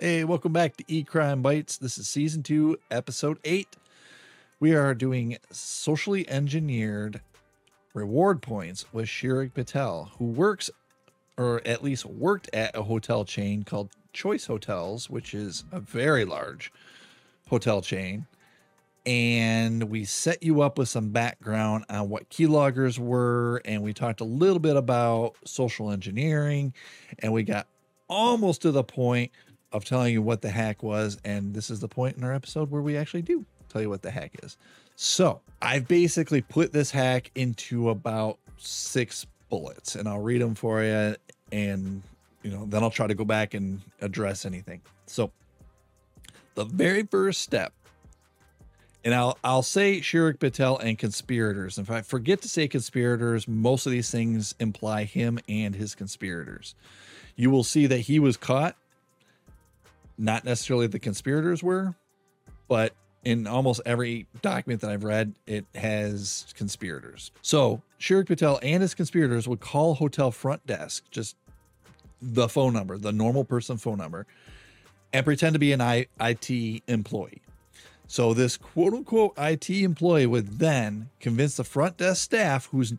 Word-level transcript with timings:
Hey, 0.00 0.22
welcome 0.22 0.52
back 0.52 0.76
to 0.76 0.84
E 0.86 1.02
Crime 1.02 1.42
Bites. 1.42 1.76
This 1.76 1.98
is 1.98 2.08
season 2.08 2.44
two, 2.44 2.78
episode 2.88 3.40
eight. 3.42 3.74
We 4.60 4.72
are 4.72 4.94
doing 4.94 5.38
socially 5.50 6.28
engineered 6.30 7.20
reward 7.94 8.40
points 8.40 8.84
with 8.92 9.06
Chirag 9.06 9.54
Patel, 9.54 10.12
who 10.16 10.26
works, 10.26 10.70
or 11.36 11.60
at 11.66 11.82
least 11.82 12.06
worked 12.06 12.48
at 12.52 12.76
a 12.76 12.84
hotel 12.84 13.24
chain 13.24 13.64
called 13.64 13.90
Choice 14.12 14.46
Hotels, 14.46 15.10
which 15.10 15.34
is 15.34 15.64
a 15.72 15.80
very 15.80 16.24
large 16.24 16.72
hotel 17.48 17.82
chain. 17.82 18.24
And 19.04 19.90
we 19.90 20.04
set 20.04 20.44
you 20.44 20.62
up 20.62 20.78
with 20.78 20.88
some 20.88 21.08
background 21.08 21.86
on 21.90 22.08
what 22.08 22.30
keyloggers 22.30 23.00
were, 23.00 23.60
and 23.64 23.82
we 23.82 23.92
talked 23.92 24.20
a 24.20 24.24
little 24.24 24.60
bit 24.60 24.76
about 24.76 25.34
social 25.44 25.90
engineering, 25.90 26.72
and 27.18 27.32
we 27.32 27.42
got 27.42 27.66
almost 28.08 28.62
to 28.62 28.70
the 28.70 28.84
point 28.84 29.32
of 29.72 29.84
telling 29.84 30.12
you 30.12 30.22
what 30.22 30.42
the 30.42 30.50
hack 30.50 30.82
was. 30.82 31.18
And 31.24 31.54
this 31.54 31.70
is 31.70 31.80
the 31.80 31.88
point 31.88 32.16
in 32.16 32.24
our 32.24 32.32
episode 32.32 32.70
where 32.70 32.82
we 32.82 32.96
actually 32.96 33.22
do 33.22 33.44
tell 33.68 33.82
you 33.82 33.90
what 33.90 34.02
the 34.02 34.10
hack 34.10 34.32
is. 34.42 34.56
So 34.96 35.40
I've 35.62 35.86
basically 35.86 36.40
put 36.40 36.72
this 36.72 36.90
hack 36.90 37.30
into 37.34 37.90
about 37.90 38.38
six 38.56 39.26
bullets, 39.48 39.94
and 39.94 40.08
I'll 40.08 40.20
read 40.20 40.40
them 40.40 40.54
for 40.54 40.82
you. 40.82 41.16
And, 41.52 42.02
you 42.42 42.50
know, 42.50 42.66
then 42.66 42.82
I'll 42.82 42.90
try 42.90 43.06
to 43.06 43.14
go 43.14 43.24
back 43.24 43.54
and 43.54 43.80
address 44.00 44.44
anything. 44.44 44.80
So 45.06 45.30
the 46.54 46.64
very 46.64 47.04
first 47.04 47.42
step 47.42 47.72
and 49.04 49.14
I'll 49.14 49.38
I'll 49.42 49.62
say 49.62 50.00
Chirag 50.00 50.38
Patel 50.38 50.76
and 50.78 50.98
conspirators. 50.98 51.78
If 51.78 51.90
I 51.90 52.02
forget 52.02 52.42
to 52.42 52.48
say 52.48 52.68
conspirators, 52.68 53.48
most 53.48 53.86
of 53.86 53.92
these 53.92 54.10
things 54.10 54.54
imply 54.58 55.04
him 55.04 55.38
and 55.48 55.74
his 55.74 55.94
conspirators. 55.94 56.74
You 57.36 57.50
will 57.50 57.64
see 57.64 57.86
that 57.86 58.00
he 58.00 58.18
was 58.18 58.36
caught. 58.36 58.76
Not 60.18 60.44
necessarily 60.44 60.88
the 60.88 60.98
conspirators 60.98 61.62
were, 61.62 61.94
but 62.66 62.92
in 63.24 63.46
almost 63.46 63.80
every 63.86 64.26
document 64.42 64.80
that 64.80 64.90
I've 64.90 65.04
read, 65.04 65.34
it 65.46 65.64
has 65.74 66.46
conspirators. 66.56 67.30
So 67.42 67.82
Chirag 68.00 68.26
Patel 68.26 68.58
and 68.62 68.82
his 68.82 68.94
conspirators 68.94 69.46
would 69.48 69.60
call 69.60 69.94
hotel 69.94 70.30
front 70.30 70.66
desk, 70.66 71.04
just 71.10 71.36
the 72.20 72.48
phone 72.48 72.72
number, 72.72 72.98
the 72.98 73.12
normal 73.12 73.44
person 73.44 73.76
phone 73.76 73.98
number, 73.98 74.26
and 75.12 75.24
pretend 75.24 75.54
to 75.54 75.58
be 75.58 75.72
an 75.72 75.80
I- 75.80 76.06
IT 76.20 76.82
employee. 76.86 77.42
So 78.06 78.34
this 78.34 78.56
quote 78.56 78.94
unquote 78.94 79.34
IT 79.36 79.70
employee 79.70 80.26
would 80.26 80.58
then 80.58 81.10
convince 81.20 81.56
the 81.56 81.64
front 81.64 81.98
desk 81.98 82.22
staff, 82.22 82.66
who's 82.66 82.94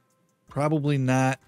probably 0.47 0.97
not 0.97 1.39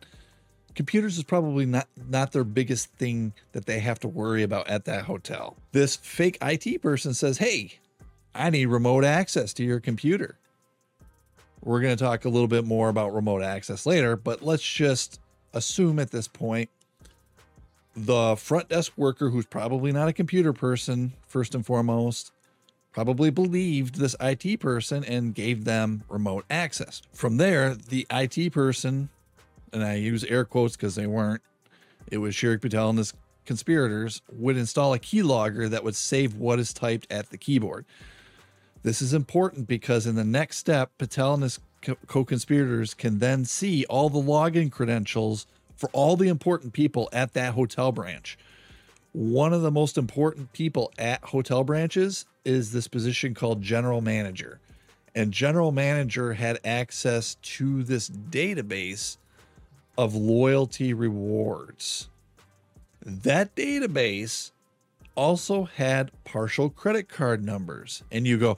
computers 0.75 1.17
is 1.17 1.23
probably 1.23 1.65
not 1.65 1.87
not 2.09 2.31
their 2.31 2.43
biggest 2.43 2.91
thing 2.93 3.33
that 3.51 3.65
they 3.65 3.79
have 3.79 3.99
to 3.99 4.07
worry 4.07 4.43
about 4.43 4.67
at 4.67 4.85
that 4.85 5.05
hotel. 5.05 5.57
This 5.71 5.95
fake 5.95 6.37
IT 6.41 6.81
person 6.81 7.13
says, 7.13 7.37
"Hey, 7.37 7.79
I 8.33 8.49
need 8.49 8.67
remote 8.67 9.03
access 9.03 9.53
to 9.53 9.63
your 9.63 9.79
computer." 9.79 10.37
We're 11.63 11.81
going 11.81 11.95
to 11.95 12.03
talk 12.03 12.25
a 12.25 12.29
little 12.29 12.47
bit 12.47 12.65
more 12.65 12.89
about 12.89 13.13
remote 13.13 13.43
access 13.43 13.85
later, 13.85 14.15
but 14.15 14.41
let's 14.41 14.63
just 14.63 15.19
assume 15.53 15.99
at 15.99 16.11
this 16.11 16.27
point 16.27 16.69
the 17.95 18.35
front 18.35 18.69
desk 18.69 18.93
worker 18.95 19.29
who's 19.29 19.45
probably 19.45 19.91
not 19.91 20.07
a 20.07 20.13
computer 20.13 20.53
person 20.53 21.13
first 21.27 21.53
and 21.53 21.65
foremost 21.65 22.31
probably 22.91 23.29
believed 23.29 23.95
this 23.95 24.15
IT 24.19 24.59
person 24.59 25.03
and 25.05 25.33
gave 25.33 25.63
them 25.65 26.03
remote 26.09 26.45
access. 26.49 27.01
From 27.13 27.37
there, 27.37 27.73
the 27.73 28.05
IT 28.11 28.51
person, 28.51 29.09
and 29.73 29.83
I 29.83 29.95
use 29.95 30.23
air 30.25 30.45
quotes 30.45 30.75
because 30.75 30.95
they 30.95 31.07
weren't, 31.07 31.41
it 32.11 32.17
was 32.17 32.35
Chirag 32.35 32.61
Patel 32.61 32.89
and 32.89 32.97
his 32.97 33.13
conspirators, 33.45 34.21
would 34.31 34.57
install 34.57 34.93
a 34.93 34.99
keylogger 34.99 35.69
that 35.69 35.83
would 35.83 35.95
save 35.95 36.35
what 36.35 36.59
is 36.59 36.73
typed 36.73 37.07
at 37.11 37.29
the 37.29 37.37
keyboard. 37.37 37.85
This 38.83 39.01
is 39.01 39.13
important 39.13 39.67
because 39.67 40.07
in 40.07 40.15
the 40.15 40.23
next 40.23 40.57
step, 40.57 40.91
Patel 40.97 41.35
and 41.35 41.43
his 41.43 41.59
co 42.07 42.25
conspirators 42.25 42.93
can 42.93 43.19
then 43.19 43.45
see 43.45 43.85
all 43.85 44.09
the 44.09 44.21
login 44.21 44.71
credentials 44.71 45.45
for 45.75 45.89
all 45.93 46.15
the 46.15 46.27
important 46.27 46.73
people 46.73 47.09
at 47.11 47.33
that 47.33 47.53
hotel 47.53 47.91
branch. 47.91 48.37
One 49.13 49.51
of 49.51 49.61
the 49.61 49.71
most 49.71 49.97
important 49.97 50.53
people 50.53 50.91
at 50.97 51.23
hotel 51.23 51.63
branches 51.63 52.25
is 52.45 52.71
this 52.71 52.87
position 52.87 53.33
called 53.33 53.61
general 53.61 54.01
manager. 54.01 54.59
And 55.13 55.33
general 55.33 55.71
manager 55.71 56.33
had 56.33 56.59
access 56.63 57.35
to 57.35 57.83
this 57.83 58.09
database 58.09 59.17
of 59.97 60.15
loyalty 60.15 60.93
rewards. 60.93 62.09
That 63.03 63.55
database 63.55 64.51
also 65.15 65.63
had 65.65 66.11
partial 66.23 66.69
credit 66.69 67.09
card 67.09 67.43
numbers. 67.43 68.03
And 68.11 68.25
you 68.25 68.37
go, 68.37 68.57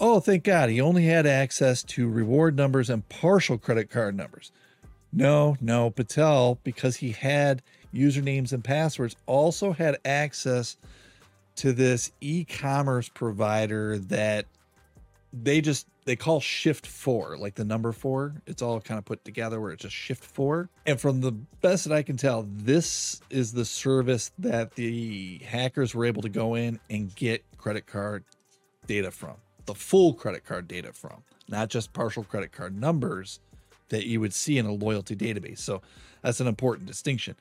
oh, 0.00 0.20
thank 0.20 0.44
God, 0.44 0.70
he 0.70 0.80
only 0.80 1.06
had 1.06 1.26
access 1.26 1.82
to 1.84 2.08
reward 2.08 2.56
numbers 2.56 2.90
and 2.90 3.08
partial 3.08 3.58
credit 3.58 3.90
card 3.90 4.16
numbers. 4.16 4.52
No, 5.12 5.56
no, 5.60 5.90
Patel, 5.90 6.58
because 6.64 6.96
he 6.96 7.12
had 7.12 7.62
usernames 7.94 8.52
and 8.52 8.64
passwords, 8.64 9.14
also 9.26 9.72
had 9.72 9.98
access 10.04 10.76
to 11.56 11.72
this 11.72 12.10
e-commerce 12.20 13.08
provider 13.08 13.98
that 13.98 14.46
they 15.32 15.60
just 15.60 15.86
they 16.04 16.16
call 16.16 16.40
shift 16.40 16.86
four 16.86 17.36
like 17.36 17.54
the 17.54 17.64
number 17.64 17.92
four 17.92 18.34
it's 18.46 18.62
all 18.62 18.80
kind 18.80 18.98
of 18.98 19.04
put 19.04 19.24
together 19.24 19.60
where 19.60 19.72
it's 19.72 19.82
just 19.82 19.94
shift 19.94 20.24
four 20.24 20.68
and 20.86 21.00
from 21.00 21.20
the 21.20 21.32
best 21.32 21.84
that 21.84 21.94
i 21.94 22.02
can 22.02 22.16
tell 22.16 22.46
this 22.48 23.20
is 23.30 23.52
the 23.52 23.64
service 23.64 24.30
that 24.38 24.74
the 24.74 25.38
hackers 25.38 25.94
were 25.94 26.04
able 26.04 26.22
to 26.22 26.28
go 26.28 26.54
in 26.54 26.78
and 26.90 27.14
get 27.14 27.44
credit 27.56 27.86
card 27.86 28.24
data 28.86 29.10
from 29.10 29.34
the 29.66 29.74
full 29.74 30.12
credit 30.12 30.44
card 30.44 30.68
data 30.68 30.92
from 30.92 31.22
not 31.48 31.68
just 31.68 31.92
partial 31.92 32.24
credit 32.24 32.52
card 32.52 32.78
numbers 32.78 33.40
that 33.88 34.06
you 34.06 34.20
would 34.20 34.34
see 34.34 34.58
in 34.58 34.66
a 34.66 34.72
loyalty 34.72 35.16
database 35.16 35.58
so 35.58 35.80
that's 36.22 36.40
an 36.40 36.46
important 36.46 36.86
distinction 36.86 37.34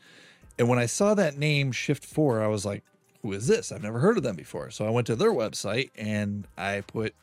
and 0.58 0.68
when 0.68 0.80
i 0.80 0.86
saw 0.86 1.14
that 1.14 1.38
name 1.38 1.72
shift 1.72 2.04
four 2.06 2.42
i 2.42 2.48
was 2.48 2.66
like 2.66 2.84
who 3.24 3.32
is 3.32 3.48
this? 3.48 3.72
I've 3.72 3.82
never 3.82 4.00
heard 4.00 4.18
of 4.18 4.24
them 4.24 4.36
before. 4.36 4.70
So 4.70 4.86
I 4.86 4.90
went 4.90 5.08
to 5.08 5.16
their 5.16 5.32
website 5.32 5.92
and 5.96 6.46
I 6.58 6.82
put 6.82 7.16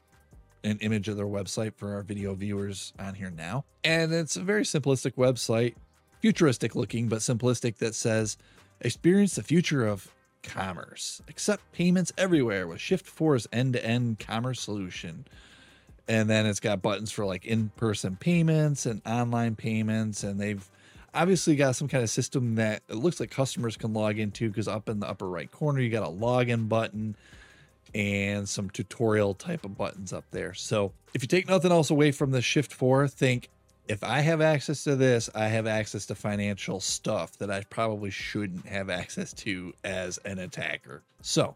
an 0.64 0.78
image 0.78 1.08
of 1.08 1.16
their 1.16 1.26
website 1.26 1.74
for 1.74 1.94
our 1.94 2.02
video 2.02 2.34
viewers 2.34 2.92
on 2.98 3.14
here 3.14 3.30
now. 3.30 3.64
And 3.84 4.12
it's 4.12 4.36
a 4.36 4.42
very 4.42 4.62
simplistic 4.64 5.12
website, 5.12 5.74
futuristic 6.20 6.74
looking, 6.74 7.08
but 7.08 7.20
simplistic 7.20 7.76
that 7.76 7.94
says, 7.94 8.36
experience 8.80 9.34
the 9.34 9.42
future 9.42 9.86
of 9.86 10.12
commerce, 10.42 11.22
accept 11.28 11.70
payments 11.72 12.12
everywhere 12.16 12.66
with 12.66 12.78
Shift4's 12.78 13.46
end 13.52 13.74
to 13.74 13.84
end 13.84 14.18
commerce 14.18 14.60
solution. 14.60 15.26
And 16.08 16.28
then 16.28 16.46
it's 16.46 16.60
got 16.60 16.82
buttons 16.82 17.12
for 17.12 17.24
like 17.24 17.44
in 17.46 17.70
person 17.76 18.16
payments 18.16 18.86
and 18.86 19.00
online 19.06 19.54
payments. 19.54 20.24
And 20.24 20.40
they've 20.40 20.68
obviously 21.14 21.56
got 21.56 21.76
some 21.76 21.88
kind 21.88 22.02
of 22.02 22.10
system 22.10 22.56
that 22.56 22.82
it 22.88 22.96
looks 22.96 23.20
like 23.20 23.30
customers 23.30 23.76
can 23.76 23.92
log 23.92 24.18
into 24.18 24.48
because 24.48 24.68
up 24.68 24.88
in 24.88 25.00
the 25.00 25.08
upper 25.08 25.28
right 25.28 25.50
corner 25.50 25.80
you 25.80 25.90
got 25.90 26.02
a 26.02 26.10
login 26.10 26.68
button 26.68 27.16
and 27.94 28.48
some 28.48 28.70
tutorial 28.70 29.34
type 29.34 29.64
of 29.64 29.76
buttons 29.76 30.12
up 30.12 30.24
there 30.30 30.54
so 30.54 30.92
if 31.14 31.22
you 31.22 31.28
take 31.28 31.48
nothing 31.48 31.72
else 31.72 31.90
away 31.90 32.12
from 32.12 32.30
the 32.30 32.42
shift 32.42 32.72
4 32.72 33.08
think 33.08 33.48
if 33.88 34.04
i 34.04 34.20
have 34.20 34.40
access 34.40 34.84
to 34.84 34.96
this 34.96 35.28
i 35.34 35.46
have 35.46 35.66
access 35.66 36.06
to 36.06 36.14
financial 36.14 36.80
stuff 36.80 37.36
that 37.38 37.50
i 37.50 37.62
probably 37.70 38.10
shouldn't 38.10 38.66
have 38.66 38.90
access 38.90 39.32
to 39.32 39.72
as 39.84 40.18
an 40.18 40.38
attacker 40.38 41.02
so 41.22 41.54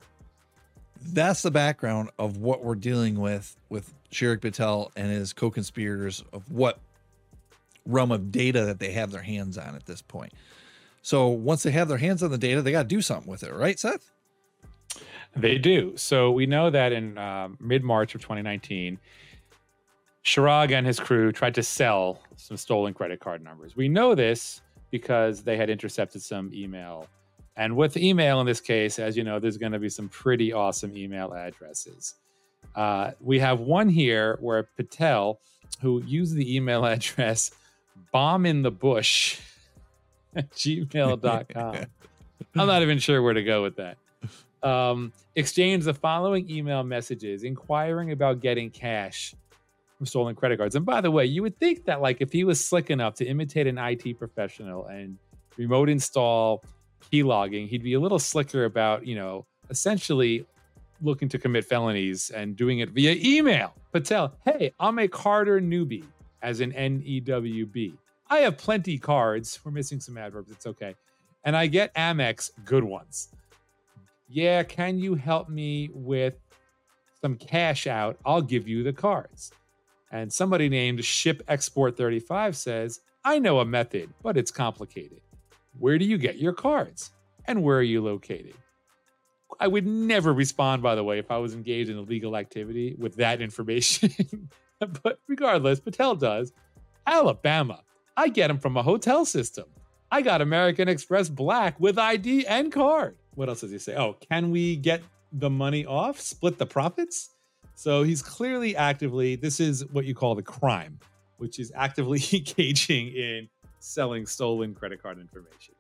that's 1.12 1.42
the 1.42 1.50
background 1.50 2.10
of 2.18 2.38
what 2.38 2.64
we're 2.64 2.74
dealing 2.74 3.18
with 3.20 3.56
with 3.68 3.92
Chirag 4.10 4.40
Patel 4.40 4.90
and 4.96 5.10
his 5.10 5.32
co-conspirators 5.32 6.24
of 6.32 6.50
what 6.50 6.78
realm 7.86 8.12
of 8.12 8.32
data 8.32 8.64
that 8.64 8.78
they 8.78 8.92
have 8.92 9.10
their 9.10 9.22
hands 9.22 9.58
on 9.58 9.74
at 9.74 9.86
this 9.86 10.00
point. 10.00 10.32
So 11.02 11.28
once 11.28 11.62
they 11.62 11.70
have 11.72 11.88
their 11.88 11.98
hands 11.98 12.22
on 12.22 12.30
the 12.30 12.38
data, 12.38 12.62
they 12.62 12.72
got 12.72 12.82
to 12.82 12.88
do 12.88 13.02
something 13.02 13.30
with 13.30 13.42
it, 13.42 13.52
right, 13.52 13.78
Seth? 13.78 14.10
They 15.36 15.58
do. 15.58 15.96
So 15.96 16.30
we 16.30 16.46
know 16.46 16.70
that 16.70 16.92
in 16.92 17.18
uh, 17.18 17.48
mid 17.60 17.82
March 17.82 18.14
of 18.14 18.20
2019, 18.20 18.98
Chirag 20.24 20.72
and 20.72 20.86
his 20.86 20.98
crew 20.98 21.32
tried 21.32 21.54
to 21.56 21.62
sell 21.62 22.20
some 22.36 22.56
stolen 22.56 22.94
credit 22.94 23.20
card 23.20 23.42
numbers. 23.42 23.76
We 23.76 23.88
know 23.88 24.14
this 24.14 24.62
because 24.90 25.42
they 25.42 25.56
had 25.56 25.68
intercepted 25.70 26.22
some 26.22 26.50
email. 26.54 27.08
And 27.56 27.76
with 27.76 27.96
email 27.96 28.40
in 28.40 28.46
this 28.46 28.60
case, 28.60 28.98
as 28.98 29.16
you 29.16 29.24
know, 29.24 29.38
there's 29.38 29.58
going 29.58 29.72
to 29.72 29.78
be 29.78 29.88
some 29.88 30.08
pretty 30.08 30.52
awesome 30.52 30.96
email 30.96 31.34
addresses. 31.34 32.14
Uh, 32.74 33.12
we 33.20 33.38
have 33.38 33.60
one 33.60 33.88
here 33.88 34.38
where 34.40 34.62
Patel, 34.62 35.40
who 35.80 36.02
used 36.04 36.34
the 36.34 36.56
email 36.56 36.84
address 36.86 37.50
bomb 38.12 38.46
in 38.46 38.62
the 38.62 38.70
bush 38.70 39.40
at 40.34 40.50
gmail.com. 40.52 41.76
I'm 42.56 42.66
not 42.66 42.82
even 42.82 42.98
sure 42.98 43.22
where 43.22 43.34
to 43.34 43.42
go 43.42 43.62
with 43.62 43.76
that. 43.76 43.98
Um, 44.64 45.12
exchange 45.36 45.84
the 45.84 45.92
following 45.92 46.50
email 46.50 46.82
messages 46.82 47.44
inquiring 47.44 48.12
about 48.12 48.40
getting 48.40 48.70
cash 48.70 49.34
from 49.98 50.06
stolen 50.06 50.34
credit 50.34 50.58
cards. 50.58 50.74
And 50.74 50.86
by 50.86 51.00
the 51.00 51.10
way, 51.10 51.26
you 51.26 51.42
would 51.42 51.58
think 51.58 51.84
that 51.84 52.00
like 52.00 52.20
if 52.20 52.32
he 52.32 52.44
was 52.44 52.64
slick 52.64 52.90
enough 52.90 53.14
to 53.16 53.26
imitate 53.26 53.66
an 53.66 53.78
IT 53.78 54.18
professional 54.18 54.86
and 54.86 55.18
remote 55.58 55.88
install 55.88 56.64
keylogging, 57.12 57.68
he'd 57.68 57.82
be 57.82 57.94
a 57.94 58.00
little 58.00 58.18
slicker 58.18 58.64
about, 58.64 59.06
you 59.06 59.14
know, 59.14 59.44
essentially 59.70 60.46
looking 61.02 61.28
to 61.28 61.38
commit 61.38 61.64
felonies 61.64 62.30
and 62.30 62.56
doing 62.56 62.78
it 62.78 62.90
via 62.90 63.16
email. 63.18 63.74
Patel, 63.92 64.34
hey, 64.44 64.72
I'm 64.80 64.98
a 64.98 65.06
carder 65.06 65.60
newbie, 65.60 66.04
as 66.42 66.60
in 66.60 66.72
N 66.72 67.02
E 67.04 67.20
W 67.20 67.66
B. 67.66 67.94
I 68.30 68.38
have 68.38 68.56
plenty 68.56 68.98
cards. 68.98 69.60
We're 69.62 69.72
missing 69.72 70.00
some 70.00 70.16
adverbs. 70.16 70.50
It's 70.50 70.66
okay. 70.66 70.94
And 71.44 71.54
I 71.54 71.66
get 71.66 71.94
Amex 71.94 72.50
good 72.64 72.84
ones. 72.84 73.28
Yeah, 74.34 74.64
can 74.64 74.98
you 74.98 75.14
help 75.14 75.48
me 75.48 75.90
with 75.94 76.34
some 77.20 77.36
cash 77.36 77.86
out? 77.86 78.18
I'll 78.26 78.42
give 78.42 78.66
you 78.66 78.82
the 78.82 78.92
cards. 78.92 79.52
And 80.10 80.32
somebody 80.32 80.68
named 80.68 81.04
Ship 81.04 81.40
Export 81.46 81.96
35 81.96 82.56
says, 82.56 82.98
I 83.24 83.38
know 83.38 83.60
a 83.60 83.64
method, 83.64 84.12
but 84.24 84.36
it's 84.36 84.50
complicated. 84.50 85.20
Where 85.78 85.98
do 85.98 86.04
you 86.04 86.18
get 86.18 86.38
your 86.38 86.52
cards? 86.52 87.12
And 87.44 87.62
where 87.62 87.78
are 87.78 87.82
you 87.82 88.02
located? 88.02 88.54
I 89.60 89.68
would 89.68 89.86
never 89.86 90.32
respond, 90.32 90.82
by 90.82 90.96
the 90.96 91.04
way, 91.04 91.20
if 91.20 91.30
I 91.30 91.38
was 91.38 91.54
engaged 91.54 91.88
in 91.88 91.96
illegal 91.96 92.36
activity 92.36 92.96
with 92.98 93.14
that 93.14 93.40
information. 93.48 94.50
but 95.04 95.20
regardless, 95.28 95.78
Patel 95.78 96.16
does. 96.16 96.52
Alabama. 97.06 97.84
I 98.16 98.30
get 98.30 98.48
them 98.48 98.58
from 98.58 98.76
a 98.76 98.82
hotel 98.82 99.24
system. 99.24 99.66
I 100.10 100.22
got 100.22 100.40
American 100.40 100.88
Express 100.88 101.28
Black 101.28 101.78
with 101.78 102.00
ID 102.00 102.48
and 102.48 102.72
card. 102.72 103.16
What 103.34 103.48
else 103.48 103.60
does 103.60 103.70
he 103.70 103.78
say? 103.78 103.96
Oh, 103.96 104.16
can 104.30 104.50
we 104.50 104.76
get 104.76 105.02
the 105.32 105.50
money 105.50 105.84
off? 105.84 106.20
Split 106.20 106.58
the 106.58 106.66
profits? 106.66 107.30
So 107.74 108.02
he's 108.02 108.22
clearly 108.22 108.76
actively, 108.76 109.36
this 109.36 109.58
is 109.60 109.84
what 109.86 110.04
you 110.04 110.14
call 110.14 110.34
the 110.34 110.42
crime, 110.42 110.98
which 111.38 111.58
is 111.58 111.72
actively 111.74 112.22
engaging 112.32 113.08
in 113.08 113.48
selling 113.80 114.26
stolen 114.26 114.74
credit 114.74 115.02
card 115.02 115.18
information. 115.18 115.74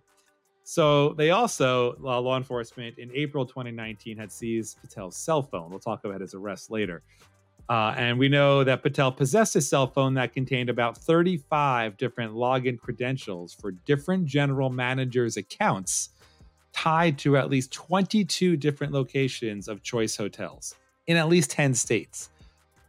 So 0.64 1.12
they 1.12 1.30
also, 1.30 1.96
uh, 2.02 2.20
law 2.20 2.36
enforcement 2.36 2.98
in 2.98 3.10
April 3.14 3.44
2019 3.44 4.16
had 4.16 4.32
seized 4.32 4.78
Patel's 4.82 5.16
cell 5.16 5.42
phone. 5.42 5.70
We'll 5.70 5.78
talk 5.78 6.04
about 6.04 6.20
his 6.20 6.34
arrest 6.34 6.70
later. 6.70 7.02
Uh, 7.68 7.94
and 7.96 8.18
we 8.18 8.28
know 8.28 8.62
that 8.64 8.82
Patel 8.82 9.12
possessed 9.12 9.56
a 9.56 9.60
cell 9.60 9.86
phone 9.86 10.14
that 10.14 10.34
contained 10.34 10.68
about 10.68 10.98
35 10.98 11.96
different 11.96 12.32
login 12.34 12.78
credentials 12.78 13.54
for 13.54 13.72
different 13.72 14.26
general 14.26 14.68
managers' 14.68 15.36
accounts 15.36 16.10
tied 16.74 17.16
to 17.18 17.36
at 17.36 17.48
least 17.48 17.72
22 17.72 18.56
different 18.56 18.92
locations 18.92 19.68
of 19.68 19.82
choice 19.82 20.16
hotels 20.16 20.74
in 21.06 21.16
at 21.16 21.28
least 21.28 21.50
10 21.50 21.74
states. 21.74 22.30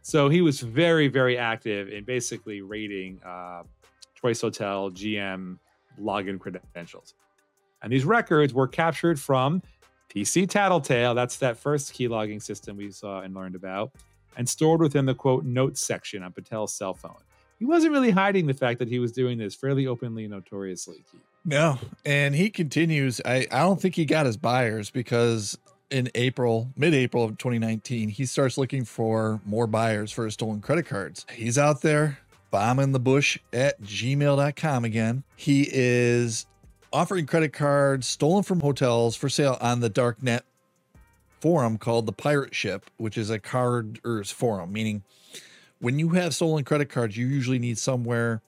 So 0.02 0.28
he 0.28 0.40
was 0.40 0.60
very, 0.60 1.08
very 1.08 1.38
active 1.38 1.88
in 1.88 2.04
basically 2.04 2.60
raiding 2.60 3.20
uh, 3.24 3.62
Choice 4.14 4.40
Hotel 4.40 4.90
GM 4.90 5.58
login 6.00 6.38
credentials. 6.38 7.14
And 7.82 7.92
these 7.92 8.04
records 8.04 8.54
were 8.54 8.68
captured 8.68 9.18
from 9.18 9.62
PC 10.08 10.48
Tattletale. 10.48 11.14
That's 11.14 11.36
that 11.38 11.56
first 11.56 11.92
key 11.92 12.08
logging 12.08 12.40
system 12.40 12.76
we 12.76 12.90
saw 12.90 13.20
and 13.20 13.34
learned 13.34 13.54
about 13.54 13.92
and 14.36 14.48
stored 14.48 14.80
within 14.80 15.06
the 15.06 15.14
quote 15.14 15.44
notes 15.44 15.80
section 15.80 16.22
on 16.22 16.32
Patel's 16.32 16.72
cell 16.72 16.94
phone. 16.94 17.16
He 17.58 17.64
wasn't 17.64 17.92
really 17.92 18.10
hiding 18.10 18.46
the 18.46 18.54
fact 18.54 18.78
that 18.78 18.88
he 18.88 18.98
was 18.98 19.12
doing 19.12 19.38
this 19.38 19.54
fairly 19.54 19.86
openly 19.86 20.24
and 20.24 20.32
notoriously. 20.32 21.04
No, 21.48 21.78
and 22.04 22.34
he 22.34 22.50
continues. 22.50 23.20
I, 23.24 23.46
I 23.52 23.60
don't 23.60 23.80
think 23.80 23.94
he 23.94 24.04
got 24.04 24.26
his 24.26 24.36
buyers 24.36 24.90
because 24.90 25.56
in 25.92 26.10
April, 26.16 26.72
mid 26.76 26.92
April 26.92 27.22
of 27.22 27.38
2019, 27.38 28.08
he 28.08 28.26
starts 28.26 28.58
looking 28.58 28.84
for 28.84 29.40
more 29.46 29.68
buyers 29.68 30.10
for 30.10 30.24
his 30.24 30.34
stolen 30.34 30.60
credit 30.60 30.86
cards. 30.86 31.24
He's 31.32 31.56
out 31.56 31.82
there 31.82 32.18
bombing 32.50 32.90
the 32.90 32.98
bush 32.98 33.38
at 33.52 33.80
gmail.com 33.80 34.84
again. 34.84 35.22
He 35.36 35.68
is 35.70 36.46
offering 36.92 37.26
credit 37.26 37.52
cards 37.52 38.08
stolen 38.08 38.42
from 38.42 38.58
hotels 38.58 39.14
for 39.14 39.28
sale 39.28 39.56
on 39.60 39.78
the 39.78 39.90
darknet 39.90 40.40
forum 41.40 41.78
called 41.78 42.06
the 42.06 42.12
Pirate 42.12 42.56
Ship, 42.56 42.84
which 42.96 43.16
is 43.16 43.30
a 43.30 43.38
carders 43.38 44.32
forum, 44.32 44.72
meaning 44.72 45.04
when 45.78 46.00
you 46.00 46.08
have 46.10 46.34
stolen 46.34 46.64
credit 46.64 46.88
cards, 46.88 47.16
you 47.16 47.26
usually 47.26 47.60
need 47.60 47.78
somewhere 47.78 48.42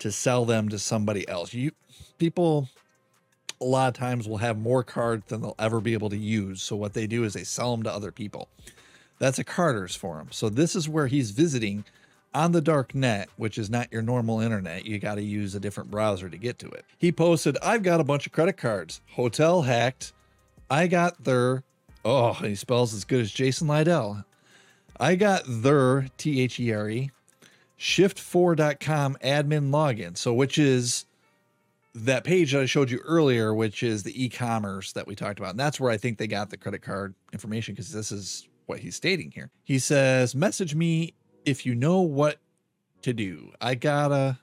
to 0.00 0.12
sell 0.12 0.44
them 0.44 0.68
to 0.68 0.78
somebody 0.78 1.26
else. 1.28 1.54
You 1.54 1.72
people 2.18 2.68
a 3.60 3.64
lot 3.64 3.88
of 3.88 3.94
times 3.94 4.28
will 4.28 4.38
have 4.38 4.58
more 4.58 4.82
cards 4.82 5.24
than 5.28 5.42
they'll 5.42 5.54
ever 5.58 5.80
be 5.80 5.92
able 5.92 6.10
to 6.10 6.16
use. 6.16 6.62
So 6.62 6.76
what 6.76 6.94
they 6.94 7.06
do 7.06 7.24
is 7.24 7.34
they 7.34 7.44
sell 7.44 7.70
them 7.70 7.82
to 7.84 7.92
other 7.92 8.10
people. 8.10 8.48
That's 9.18 9.38
a 9.38 9.44
carder's 9.44 9.94
forum. 9.94 10.28
So 10.30 10.48
this 10.48 10.74
is 10.74 10.88
where 10.88 11.06
he's 11.06 11.30
visiting 11.30 11.84
on 12.32 12.52
the 12.52 12.62
dark 12.62 12.94
net, 12.94 13.28
which 13.36 13.58
is 13.58 13.68
not 13.68 13.92
your 13.92 14.02
normal 14.02 14.40
internet. 14.40 14.86
You 14.86 14.98
got 14.98 15.16
to 15.16 15.22
use 15.22 15.54
a 15.54 15.60
different 15.60 15.90
browser 15.90 16.30
to 16.30 16.38
get 16.38 16.58
to 16.60 16.68
it. 16.68 16.84
He 16.96 17.12
posted, 17.12 17.58
I've 17.62 17.82
got 17.82 18.00
a 18.00 18.04
bunch 18.04 18.26
of 18.26 18.32
credit 18.32 18.56
cards. 18.56 19.02
Hotel 19.12 19.62
hacked. 19.62 20.12
I 20.70 20.86
got 20.86 21.24
their 21.24 21.64
Oh, 22.04 22.32
he 22.32 22.54
spells 22.54 22.94
as 22.94 23.04
good 23.04 23.20
as 23.20 23.30
Jason 23.30 23.68
Liddell. 23.68 24.24
I 24.98 25.16
got 25.16 25.42
their 25.46 26.06
T 26.16 26.40
H 26.40 26.58
E 26.58 26.72
R 26.72 26.88
E 26.88 27.10
shift4.com 27.80 29.16
admin 29.24 29.70
login. 29.70 30.16
So, 30.16 30.34
which 30.34 30.58
is 30.58 31.06
that 31.94 32.22
page 32.22 32.52
that 32.52 32.60
I 32.60 32.66
showed 32.66 32.90
you 32.90 33.00
earlier, 33.04 33.54
which 33.54 33.82
is 33.82 34.02
the 34.02 34.24
e 34.24 34.28
commerce 34.28 34.92
that 34.92 35.06
we 35.06 35.16
talked 35.16 35.40
about. 35.40 35.52
And 35.52 35.58
that's 35.58 35.80
where 35.80 35.90
I 35.90 35.96
think 35.96 36.18
they 36.18 36.26
got 36.26 36.50
the 36.50 36.56
credit 36.56 36.82
card 36.82 37.14
information 37.32 37.74
because 37.74 37.90
this 37.90 38.12
is 38.12 38.46
what 38.66 38.78
he's 38.78 38.94
stating 38.94 39.32
here. 39.32 39.50
He 39.64 39.78
says, 39.78 40.34
Message 40.34 40.74
me 40.74 41.14
if 41.44 41.64
you 41.64 41.74
know 41.74 42.02
what 42.02 42.36
to 43.02 43.12
do. 43.12 43.50
I 43.60 43.74
got 43.74 44.12
a. 44.12 44.38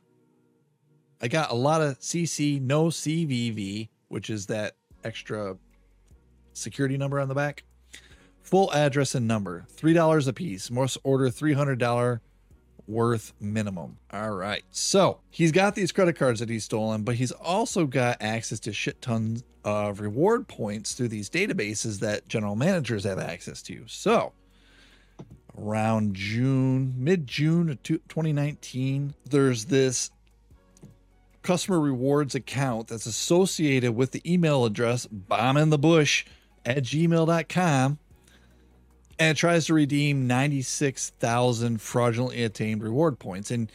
I 1.20 1.28
got 1.28 1.50
a 1.50 1.56
lot 1.56 1.82
of 1.82 2.00
CC, 2.00 2.62
no 2.62 2.86
CVV, 2.86 3.90
which 4.10 4.30
is 4.30 4.46
that 4.48 4.76
extra 5.04 5.58
security 6.54 6.96
number 6.96 7.20
on 7.20 7.28
the 7.28 7.34
back. 7.34 7.64
Full 8.44 8.72
address 8.72 9.16
and 9.16 9.28
number, 9.28 9.66
$3 9.76 10.28
a 10.28 10.34
piece. 10.34 10.70
Must 10.70 10.96
order 11.04 11.30
$300 11.30 12.20
worth 12.88 13.34
minimum. 13.40 13.98
All 14.12 14.32
right. 14.32 14.64
So 14.72 15.20
he's 15.30 15.52
got 15.52 15.76
these 15.76 15.92
credit 15.92 16.18
cards 16.18 16.40
that 16.40 16.50
he's 16.50 16.64
stolen, 16.64 17.04
but 17.04 17.16
he's 17.16 17.32
also 17.32 17.86
got 17.86 18.18
access 18.22 18.60
to 18.62 18.74
shit 18.74 19.02
tons 19.02 19.44
of 19.64 20.00
reward 20.00 20.48
points 20.48 20.94
through 20.94 21.10
these 21.10 21.30
databases 21.30 22.00
that 22.00 22.28
general 22.28 22.56
managers 22.56 23.04
have 23.04 23.20
access 23.20 23.62
to. 23.64 23.84
So 23.88 24.32
around 25.58 26.16
June, 26.16 26.94
mid 26.98 27.28
June 27.28 27.70
of 27.70 27.84
2019, 27.84 29.14
there's 29.30 29.66
this 29.66 30.12
customer 31.42 31.80
rewards 31.80 32.36
account 32.36 32.88
that's 32.88 33.06
associated 33.06 33.96
with 33.96 34.12
the 34.12 34.22
email 34.32 34.66
address 34.66 35.06
bomb 35.06 35.58
in 35.58 35.70
the 35.70 35.78
bush 35.78 36.26
at 36.66 36.84
gmail.com 36.84 38.00
and 39.20 39.32
it 39.32 39.38
tries 39.38 39.66
to 39.66 39.74
redeem 39.74 40.28
96,000 40.28 41.82
fraudulently 41.82 42.44
attained 42.44 42.84
reward 42.84 43.20
points. 43.20 43.52
And 43.52 43.72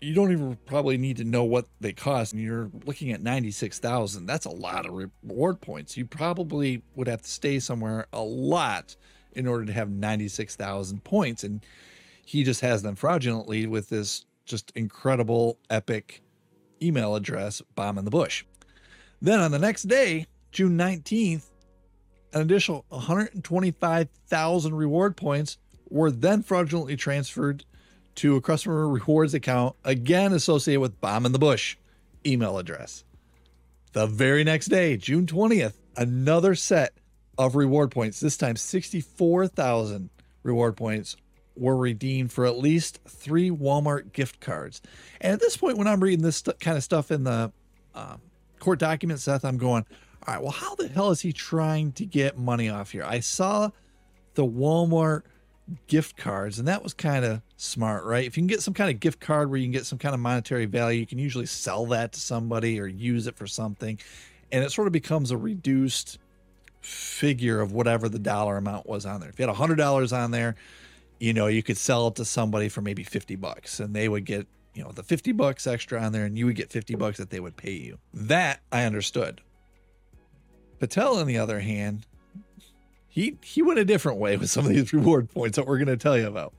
you 0.00 0.14
don't 0.14 0.32
even 0.32 0.56
probably 0.64 0.96
need 0.96 1.18
to 1.18 1.24
know 1.24 1.44
what 1.44 1.66
they 1.80 1.92
cost. 1.92 2.32
And 2.32 2.42
you're 2.42 2.70
looking 2.86 3.12
at 3.12 3.22
96,000. 3.22 4.26
That's 4.26 4.46
a 4.46 4.50
lot 4.50 4.86
of 4.86 4.94
reward 4.94 5.60
points. 5.60 5.96
You 5.96 6.06
probably 6.06 6.82
would 6.94 7.08
have 7.08 7.22
to 7.22 7.28
stay 7.28 7.58
somewhere 7.58 8.06
a 8.12 8.22
lot 8.22 8.96
in 9.32 9.46
order 9.46 9.66
to 9.66 9.72
have 9.72 9.90
96,000 9.90 11.04
points. 11.04 11.44
And 11.44 11.64
he 12.24 12.42
just 12.42 12.62
has 12.62 12.82
them 12.82 12.96
fraudulently 12.96 13.66
with 13.66 13.90
this 13.90 14.24
just 14.46 14.72
incredible, 14.74 15.58
epic 15.68 16.22
email 16.82 17.14
address, 17.14 17.60
bomb 17.74 17.98
in 17.98 18.04
the 18.06 18.10
bush. 18.10 18.44
Then 19.20 19.40
on 19.40 19.50
the 19.50 19.58
next 19.58 19.82
day, 19.82 20.26
June 20.50 20.78
19th, 20.78 21.44
an 22.32 22.42
additional 22.42 22.84
125,000 22.88 24.74
reward 24.74 25.16
points 25.16 25.58
were 25.88 26.10
then 26.10 26.42
fraudulently 26.42 26.96
transferred 26.96 27.64
to 28.16 28.36
a 28.36 28.40
customer 28.40 28.88
rewards 28.88 29.34
account, 29.34 29.76
again 29.84 30.32
associated 30.32 30.80
with 30.80 31.00
Bomb 31.00 31.26
in 31.26 31.32
the 31.32 31.38
Bush 31.38 31.76
email 32.26 32.58
address. 32.58 33.04
The 33.92 34.06
very 34.06 34.44
next 34.44 34.66
day, 34.66 34.96
June 34.96 35.26
20th, 35.26 35.74
another 35.96 36.54
set 36.54 36.94
of 37.36 37.56
reward 37.56 37.90
points, 37.90 38.20
this 38.20 38.36
time 38.36 38.56
64,000 38.56 40.10
reward 40.42 40.76
points, 40.76 41.16
were 41.56 41.76
redeemed 41.76 42.32
for 42.32 42.46
at 42.46 42.58
least 42.58 43.00
three 43.06 43.50
Walmart 43.50 44.12
gift 44.12 44.40
cards. 44.40 44.80
And 45.20 45.32
at 45.32 45.40
this 45.40 45.56
point, 45.56 45.76
when 45.76 45.86
I'm 45.86 46.00
reading 46.00 46.22
this 46.22 46.36
st- 46.36 46.60
kind 46.60 46.76
of 46.76 46.84
stuff 46.84 47.10
in 47.10 47.24
the 47.24 47.52
um, 47.94 48.20
court 48.60 48.78
document, 48.78 49.20
Seth, 49.20 49.44
I'm 49.44 49.58
going, 49.58 49.84
all 50.26 50.34
right, 50.34 50.42
well, 50.42 50.52
how 50.52 50.74
the 50.74 50.88
hell 50.88 51.10
is 51.10 51.20
he 51.20 51.32
trying 51.32 51.92
to 51.92 52.04
get 52.04 52.36
money 52.36 52.68
off 52.68 52.90
here? 52.90 53.04
I 53.04 53.20
saw 53.20 53.70
the 54.34 54.44
Walmart 54.44 55.22
gift 55.86 56.16
cards, 56.16 56.58
and 56.58 56.68
that 56.68 56.82
was 56.82 56.94
kind 56.94 57.24
of 57.24 57.42
smart, 57.56 58.04
right? 58.04 58.26
If 58.26 58.36
you 58.36 58.42
can 58.42 58.48
get 58.48 58.62
some 58.62 58.74
kind 58.74 58.90
of 58.90 59.00
gift 59.00 59.20
card 59.20 59.50
where 59.50 59.58
you 59.58 59.64
can 59.64 59.72
get 59.72 59.86
some 59.86 59.98
kind 59.98 60.14
of 60.14 60.20
monetary 60.20 60.66
value, 60.66 61.00
you 61.00 61.06
can 61.06 61.18
usually 61.18 61.46
sell 61.46 61.86
that 61.86 62.12
to 62.12 62.20
somebody 62.20 62.78
or 62.80 62.86
use 62.86 63.26
it 63.26 63.36
for 63.36 63.46
something. 63.46 63.98
And 64.52 64.64
it 64.64 64.72
sort 64.72 64.88
of 64.88 64.92
becomes 64.92 65.30
a 65.30 65.36
reduced 65.36 66.18
figure 66.80 67.60
of 67.60 67.72
whatever 67.72 68.08
the 68.08 68.18
dollar 68.18 68.56
amount 68.56 68.86
was 68.86 69.06
on 69.06 69.20
there. 69.20 69.30
If 69.30 69.38
you 69.38 69.44
had 69.44 69.50
a 69.50 69.54
hundred 69.54 69.76
dollars 69.76 70.12
on 70.12 70.30
there, 70.30 70.56
you 71.18 71.32
know, 71.32 71.46
you 71.46 71.62
could 71.62 71.76
sell 71.76 72.08
it 72.08 72.16
to 72.16 72.24
somebody 72.24 72.68
for 72.68 72.80
maybe 72.80 73.04
50 73.04 73.36
bucks 73.36 73.80
and 73.80 73.94
they 73.94 74.08
would 74.08 74.24
get, 74.24 74.46
you 74.74 74.82
know, 74.82 74.90
the 74.90 75.02
50 75.02 75.32
bucks 75.32 75.66
extra 75.66 76.00
on 76.00 76.12
there 76.12 76.24
and 76.24 76.38
you 76.38 76.46
would 76.46 76.56
get 76.56 76.70
50 76.70 76.94
bucks 76.96 77.18
that 77.18 77.30
they 77.30 77.40
would 77.40 77.56
pay 77.56 77.72
you. 77.72 77.98
That 78.14 78.60
I 78.72 78.84
understood. 78.84 79.42
Patel, 80.80 81.18
on 81.18 81.26
the 81.26 81.38
other 81.38 81.60
hand, 81.60 82.06
he 83.08 83.36
he 83.44 83.62
went 83.62 83.78
a 83.78 83.84
different 83.84 84.18
way 84.18 84.36
with 84.36 84.50
some 84.50 84.64
of 84.64 84.72
these 84.72 84.92
reward 84.94 85.30
points 85.30 85.56
that 85.56 85.66
we're 85.66 85.76
going 85.78 85.88
to 85.88 85.96
tell 85.96 86.18
you 86.18 86.26
about. 86.26 86.54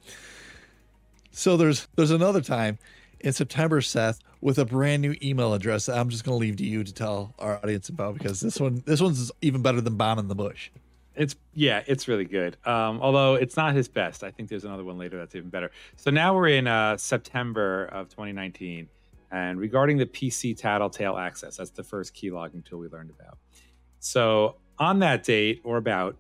So 1.32 1.58
there's 1.58 1.88
there's 1.96 2.12
another 2.12 2.40
time 2.40 2.78
in 3.20 3.34
September, 3.34 3.82
Seth, 3.82 4.20
with 4.40 4.58
a 4.60 4.66
brand 4.66 5.02
new 5.02 5.16
email 5.22 5.54
address 5.54 5.88
that 5.88 5.98
I'm 5.98 6.10
just 6.10 6.24
going 6.24 6.36
to 6.36 6.40
leave 6.40 6.58
to 6.58 6.64
you 6.64 6.84
to 6.84 6.94
tell 6.94 7.34
our 7.40 7.58
audience 7.58 7.90
about 7.90 8.14
because 8.14 8.40
this 8.40 8.60
one 8.60 8.84
this 8.86 9.02
one's 9.02 9.32
even 9.42 9.62
better 9.62 9.82
than 9.82 9.96
Bomb 9.96 10.20
in 10.20 10.28
the 10.28 10.36
Bush. 10.36 10.70
It's 11.16 11.36
yeah, 11.54 11.84
it's 11.88 12.08
really 12.08 12.26
good. 12.26 12.58
Um, 12.66 13.02
although 13.02 13.36
it's 13.36 13.58
not 13.58 13.74
his 13.74 13.88
best. 13.88 14.24
I 14.24 14.30
think 14.30 14.50
there's 14.50 14.66
another 14.66 14.84
one 14.84 14.98
later 14.98 15.18
that's 15.18 15.36
even 15.36 15.50
better. 15.50 15.72
So 15.96 16.12
now 16.12 16.36
we're 16.36 16.50
in 16.50 16.68
uh, 16.68 16.98
September 16.98 17.86
of 17.86 18.10
2019, 18.10 18.88
and 19.32 19.60
regarding 19.60 19.98
the 19.98 20.06
PC 20.06 20.56
Tattletale 20.56 21.18
access, 21.18 21.58
that's 21.58 21.72
the 21.72 21.84
first 21.84 22.14
key 22.14 22.30
logging 22.30 22.62
tool 22.62 22.80
we 22.80 22.88
learned 22.88 23.10
about. 23.10 23.38
So 24.02 24.56
on 24.80 25.00
that 25.00 25.24
date 25.24 25.62
or 25.64 25.78
about, 25.78 26.18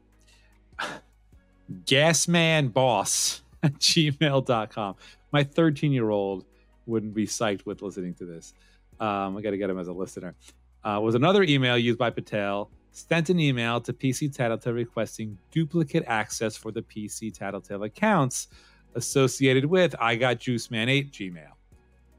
gasmanboss 1.85 3.41
at 3.63 3.73
gmail.com. 3.73 4.95
My 5.31 5.43
13 5.43 5.91
year 5.91 6.09
old 6.09 6.45
wouldn't 6.85 7.13
be 7.13 7.25
psyched 7.25 7.65
with 7.65 7.81
listening 7.81 8.13
to 8.15 8.25
this. 8.25 8.53
Um, 8.99 9.35
I 9.35 9.41
got 9.41 9.51
to 9.51 9.57
get 9.57 9.69
him 9.69 9.79
as 9.79 9.87
a 9.87 9.93
listener. 9.93 10.35
Uh, 10.83 10.99
was 11.01 11.15
another 11.15 11.43
email 11.43 11.77
used 11.77 11.97
by 11.97 12.11
Patel. 12.11 12.69
Sent 12.91 13.29
an 13.29 13.39
email 13.39 13.81
to 13.81 13.93
PC 13.93 14.35
Tattletale 14.35 14.73
requesting 14.73 15.37
duplicate 15.51 16.03
access 16.07 16.55
for 16.55 16.71
the 16.71 16.81
PC 16.81 17.33
Tattletale 17.33 17.83
accounts 17.83 18.49
associated 18.95 19.65
with 19.65 19.95
I 19.99 20.15
got 20.15 20.37
Juiceman 20.37 20.87
8 20.87 21.11
Gmail. 21.11 21.53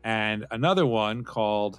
And 0.02 0.46
another 0.50 0.86
one 0.86 1.22
called 1.22 1.78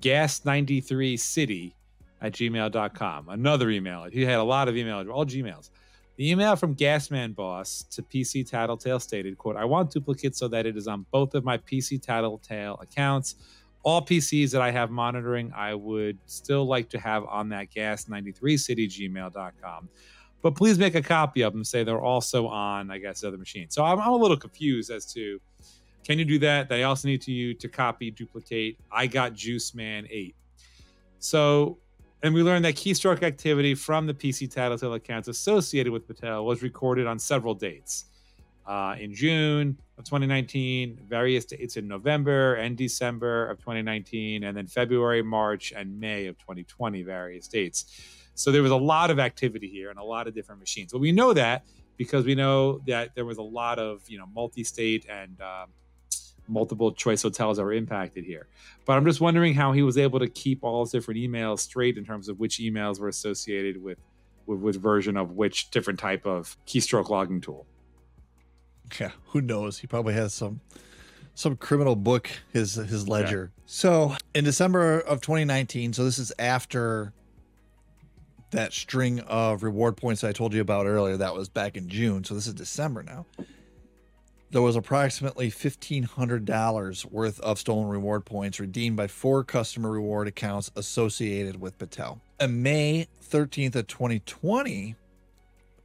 gas93city 0.00 1.74
at 2.20 2.32
gmail.com. 2.32 3.28
Another 3.28 3.70
email. 3.70 4.04
He 4.04 4.24
had 4.24 4.38
a 4.38 4.44
lot 4.44 4.68
of 4.68 4.74
emails, 4.74 5.10
all 5.10 5.24
Gmails. 5.24 5.70
The 6.16 6.30
email 6.30 6.54
from 6.54 6.76
Gasman 6.76 7.34
Boss 7.34 7.84
to 7.92 8.02
PC 8.02 8.48
Tattletale 8.48 9.00
stated, 9.00 9.38
quote, 9.38 9.56
I 9.56 9.64
want 9.64 9.90
duplicates 9.90 10.38
so 10.38 10.48
that 10.48 10.66
it 10.66 10.76
is 10.76 10.86
on 10.86 11.06
both 11.10 11.34
of 11.34 11.44
my 11.44 11.56
PC 11.56 12.02
Tattletale 12.02 12.78
accounts. 12.82 13.36
All 13.82 14.02
PCs 14.02 14.50
that 14.50 14.60
I 14.60 14.70
have 14.70 14.90
monitoring, 14.90 15.50
I 15.56 15.74
would 15.74 16.18
still 16.26 16.66
like 16.66 16.90
to 16.90 17.00
have 17.00 17.24
on 17.24 17.48
that 17.50 17.70
gas93city 17.70 18.86
gmail.com. 18.86 19.88
But 20.42 20.54
please 20.54 20.78
make 20.78 20.94
a 20.94 21.02
copy 21.02 21.40
of 21.40 21.54
them. 21.54 21.64
Say 21.64 21.84
they're 21.84 22.00
also 22.00 22.46
on, 22.46 22.90
I 22.90 22.98
guess, 22.98 23.24
other 23.24 23.38
machines. 23.38 23.74
So 23.74 23.82
I'm, 23.84 23.98
I'm 23.98 24.12
a 24.12 24.16
little 24.16 24.36
confused 24.36 24.90
as 24.90 25.10
to 25.14 25.40
can 26.04 26.18
you 26.18 26.24
do 26.24 26.38
that? 26.40 26.68
They 26.68 26.84
also 26.84 27.08
need 27.08 27.22
to 27.22 27.32
you 27.32 27.54
to 27.54 27.68
copy, 27.68 28.10
duplicate. 28.10 28.78
I 28.90 29.06
got 29.06 29.34
Juice 29.34 29.74
Man 29.74 30.06
8. 30.10 30.34
So 31.18 31.78
and 32.22 32.34
we 32.34 32.42
learned 32.42 32.64
that 32.64 32.74
keystroke 32.74 33.22
activity 33.22 33.74
from 33.74 34.06
the 34.06 34.14
PC 34.14 34.50
Tattletale 34.50 34.94
accounts 34.94 35.28
associated 35.28 35.92
with 35.92 36.06
Patel 36.06 36.44
was 36.44 36.62
recorded 36.62 37.06
on 37.06 37.18
several 37.18 37.54
dates. 37.54 38.06
Uh, 38.66 38.94
in 39.00 39.14
June 39.14 39.76
of 39.98 40.04
2019, 40.04 41.00
various 41.08 41.44
dates 41.44 41.76
in 41.76 41.88
November 41.88 42.54
and 42.54 42.76
December 42.76 43.48
of 43.48 43.58
2019, 43.58 44.44
and 44.44 44.56
then 44.56 44.66
February, 44.66 45.22
March, 45.22 45.72
and 45.74 45.98
May 45.98 46.26
of 46.26 46.38
2020, 46.38 47.02
various 47.02 47.48
dates. 47.48 47.86
So 48.34 48.52
there 48.52 48.62
was 48.62 48.70
a 48.70 48.76
lot 48.76 49.10
of 49.10 49.18
activity 49.18 49.68
here 49.68 49.90
and 49.90 49.98
a 49.98 50.04
lot 50.04 50.28
of 50.28 50.34
different 50.34 50.60
machines. 50.60 50.92
Well, 50.92 51.00
we 51.00 51.12
know 51.12 51.32
that 51.32 51.64
because 51.96 52.24
we 52.24 52.34
know 52.34 52.80
that 52.86 53.14
there 53.14 53.24
was 53.24 53.38
a 53.38 53.42
lot 53.42 53.78
of 53.78 54.02
you 54.08 54.18
know 54.18 54.26
multi-state 54.32 55.06
and 55.10 55.40
um, 55.40 55.70
multiple 56.50 56.92
choice 56.92 57.22
hotels 57.22 57.56
that 57.56 57.64
were 57.64 57.72
impacted 57.72 58.24
here. 58.24 58.46
But 58.84 58.94
I'm 58.94 59.04
just 59.04 59.20
wondering 59.20 59.54
how 59.54 59.72
he 59.72 59.82
was 59.82 59.96
able 59.96 60.18
to 60.18 60.28
keep 60.28 60.64
all 60.64 60.82
his 60.82 60.90
different 60.90 61.20
emails 61.20 61.60
straight 61.60 61.96
in 61.96 62.04
terms 62.04 62.28
of 62.28 62.40
which 62.40 62.58
emails 62.58 63.00
were 63.00 63.08
associated 63.08 63.82
with 63.82 63.98
with 64.46 64.60
which 64.60 64.76
version 64.76 65.16
of 65.16 65.32
which 65.32 65.70
different 65.70 65.98
type 65.98 66.26
of 66.26 66.56
keystroke 66.66 67.08
logging 67.08 67.40
tool. 67.40 67.66
Yeah, 69.00 69.12
who 69.26 69.40
knows? 69.40 69.78
He 69.78 69.86
probably 69.86 70.14
has 70.14 70.34
some 70.34 70.60
some 71.34 71.56
criminal 71.56 71.96
book 71.96 72.28
his 72.52 72.74
his 72.74 73.08
ledger. 73.08 73.52
Yeah. 73.56 73.62
So 73.66 74.16
in 74.34 74.44
December 74.44 75.00
of 75.00 75.20
2019, 75.20 75.92
so 75.92 76.04
this 76.04 76.18
is 76.18 76.32
after 76.38 77.12
that 78.50 78.72
string 78.72 79.20
of 79.20 79.62
reward 79.62 79.96
points 79.96 80.24
I 80.24 80.32
told 80.32 80.52
you 80.52 80.60
about 80.60 80.86
earlier. 80.86 81.16
That 81.16 81.34
was 81.34 81.48
back 81.48 81.76
in 81.76 81.88
June. 81.88 82.24
So 82.24 82.34
this 82.34 82.48
is 82.48 82.54
December 82.54 83.04
now 83.04 83.26
there 84.50 84.62
was 84.62 84.74
approximately 84.74 85.50
$1,500 85.50 87.04
worth 87.06 87.40
of 87.40 87.58
stolen 87.58 87.88
reward 87.88 88.24
points 88.24 88.58
redeemed 88.58 88.96
by 88.96 89.06
four 89.06 89.44
customer 89.44 89.90
reward 89.90 90.26
accounts 90.26 90.70
associated 90.74 91.60
with 91.60 91.78
Patel. 91.78 92.20
On 92.40 92.62
May 92.62 93.06
13th 93.22 93.76
of 93.76 93.86
2020, 93.86 94.96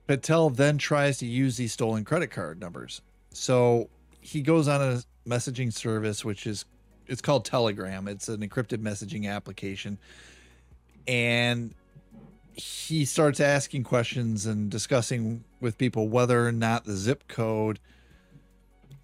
Patel 0.07 0.49
then 0.49 0.77
tries 0.77 1.19
to 1.19 1.27
use 1.27 1.57
these 1.57 1.73
stolen 1.73 2.03
credit 2.03 2.31
card 2.31 2.59
numbers. 2.59 3.01
So 3.31 3.89
he 4.19 4.41
goes 4.41 4.67
on 4.67 4.81
a 4.81 5.03
messaging 5.29 5.71
service, 5.71 6.25
which 6.25 6.47
is 6.47 6.65
it's 7.07 7.21
called 7.21 7.45
Telegram. 7.45 8.07
It's 8.07 8.29
an 8.29 8.47
encrypted 8.47 8.79
messaging 8.79 9.29
application. 9.31 9.99
And 11.07 11.75
he 12.53 13.05
starts 13.05 13.39
asking 13.39 13.83
questions 13.83 14.47
and 14.47 14.71
discussing 14.71 15.43
with 15.59 15.77
people 15.77 16.09
whether 16.09 16.47
or 16.47 16.51
not 16.51 16.85
the 16.85 16.95
zip 16.95 17.27
code– 17.27 17.79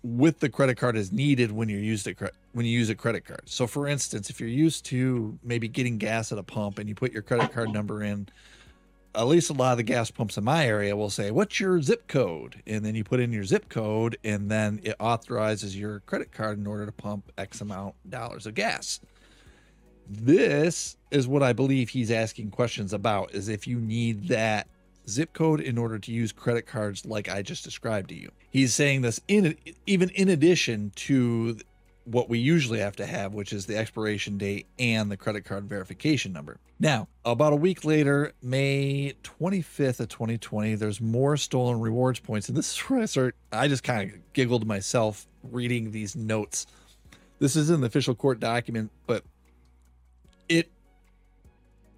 with 0.04 0.40
the 0.40 0.50
credit 0.50 0.76
card 0.78 0.98
is 0.98 1.12
needed 1.12 1.52
when 1.52 1.70
you 1.70 1.78
use 1.78 2.04
the 2.04 2.32
when 2.54 2.66
you 2.66 2.72
use 2.72 2.90
a 2.90 2.96
credit 2.96 3.26
card. 3.26 3.44
So 3.46 3.68
for 3.68 3.88
instance, 3.88 4.30
if 4.30 4.40
you're 4.40 4.50
used 4.50 4.86
to 4.86 5.38
maybe 5.44 5.68
getting 5.68 5.98
gas 5.98 6.32
at 6.32 6.38
a 6.38 6.44
pump 6.44 6.80
and 6.80 6.90
you 6.90 6.96
put 6.96 7.12
your 7.12 7.22
credit 7.22 7.52
card 7.52 7.70
number 7.70 8.02
in, 8.02 8.28
at 9.14 9.28
least 9.28 9.50
a 9.50 9.54
lot 9.54 9.72
of 9.72 9.78
the 9.78 9.84
gas 9.84 10.10
pumps 10.10 10.38
in 10.38 10.44
my 10.44 10.66
area 10.66 10.96
will 10.96 11.10
say, 11.10 11.30
"What's 11.30 11.60
your 11.60 11.82
zip 11.82 12.08
code?" 12.08 12.64
and 12.66 12.84
then 12.84 12.96
you 12.96 13.04
put 13.04 13.20
in 13.20 13.32
your 13.32 13.44
zip 13.44 13.70
code 13.70 14.18
and 14.24 14.50
then 14.50 14.80
it 14.84 14.96
authorizes 15.00 15.78
your 15.78 16.00
credit 16.02 16.32
card 16.32 16.58
in 16.58 16.66
order 16.66 16.86
to 16.86 16.92
pump 16.92 17.32
X 17.38 17.62
amount 17.62 17.96
dollars 18.10 18.48
of 18.48 18.56
gas. 18.56 19.02
This 20.10 20.98
is 21.12 21.28
what 21.28 21.44
I 21.44 21.54
believe 21.54 21.90
he's 21.90 22.12
asking 22.12 22.52
questions 22.52 22.92
about 22.92 23.34
is 23.34 23.50
if 23.50 23.68
you 23.68 23.80
need 23.80 24.28
that 24.30 24.68
zip 25.10 25.34
code 25.34 25.60
in 25.60 25.78
order 25.78 26.00
to 26.00 26.12
use 26.12 26.32
credit 26.32 26.66
cards 26.66 27.06
like 27.06 27.30
I 27.30 27.42
just 27.42 27.64
described 27.64 28.10
to 28.10 28.16
you. 28.16 28.32
He's 28.50 28.74
saying 28.74 29.02
this 29.02 29.20
in 29.28 29.56
even 29.86 30.10
in 30.10 30.30
addition 30.30 30.92
to 30.96 31.58
what 32.06 32.30
we 32.30 32.40
usually 32.40 32.80
have 32.80 32.96
to 32.96 33.06
have, 33.06 33.34
which 33.34 33.54
is 33.54 33.66
the 33.66 33.78
expiration 33.78 34.38
date 34.38 34.66
and 34.80 35.12
the 35.12 35.18
credit 35.18 35.46
card 35.46 35.66
verification 35.66 36.34
number. 36.34 36.58
Now, 36.80 37.08
about 37.24 37.54
a 37.54 37.56
week 37.56 37.86
later, 37.86 38.34
May 38.42 39.14
25th 39.24 40.00
of 40.00 40.10
2020, 40.10 40.76
there's 40.76 41.00
more 41.00 41.38
stolen 41.38 41.80
rewards 41.80 42.20
points. 42.20 42.50
And 42.50 42.58
this 42.58 42.72
is 42.72 42.80
where 42.80 43.02
I 43.02 43.06
start, 43.06 43.36
I 43.52 43.68
just 43.68 43.84
kind 43.84 44.12
of 44.12 44.34
giggled 44.34 44.66
myself 44.66 45.28
reading 45.44 45.92
these 45.92 46.16
notes. 46.16 46.66
This 47.40 47.56
is 47.56 47.70
in 47.70 47.82
the 47.82 47.88
official 47.88 48.16
court 48.16 48.40
document, 48.40 48.92
but 49.06 49.24
it, 50.50 50.72